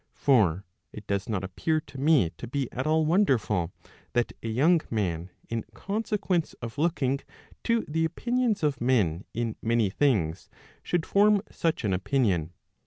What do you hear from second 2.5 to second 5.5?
at all wonderful that a young man